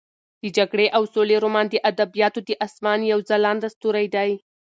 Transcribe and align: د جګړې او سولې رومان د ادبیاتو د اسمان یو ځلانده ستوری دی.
د 0.41 0.43
جګړې 0.57 0.87
او 0.97 1.03
سولې 1.13 1.35
رومان 1.43 1.65
د 1.69 1.75
ادبیاتو 1.89 2.39
د 2.47 2.49
اسمان 2.65 2.99
یو 3.11 3.19
ځلانده 3.29 3.67
ستوری 3.75 4.07
دی. 4.15 4.31